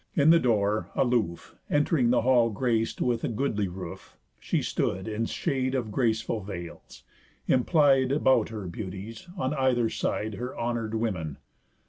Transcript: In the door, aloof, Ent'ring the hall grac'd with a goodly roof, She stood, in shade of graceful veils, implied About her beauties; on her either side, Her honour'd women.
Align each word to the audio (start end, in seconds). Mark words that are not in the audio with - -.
In 0.15 0.31
the 0.31 0.39
door, 0.39 0.89
aloof, 0.95 1.55
Ent'ring 1.69 2.09
the 2.09 2.23
hall 2.23 2.49
grac'd 2.49 3.01
with 3.01 3.23
a 3.23 3.27
goodly 3.27 3.67
roof, 3.67 4.17
She 4.39 4.63
stood, 4.63 5.07
in 5.07 5.27
shade 5.27 5.75
of 5.75 5.91
graceful 5.91 6.39
veils, 6.41 7.03
implied 7.47 8.11
About 8.11 8.49
her 8.49 8.65
beauties; 8.65 9.27
on 9.37 9.51
her 9.51 9.59
either 9.59 9.89
side, 9.91 10.33
Her 10.33 10.57
honour'd 10.59 10.95
women. 10.95 11.37